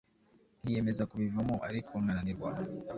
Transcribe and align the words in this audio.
Nkiyemeza 0.61 1.03
kubivamo 1.11 1.55
ariko 1.67 1.91
nkananirwa 2.01 2.49